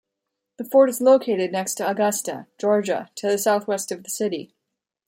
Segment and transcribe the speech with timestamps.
[0.57, 4.55] The fort is located next to Augusta, Georgia to the southwest of the city.